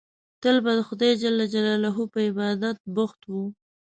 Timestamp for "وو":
3.31-3.43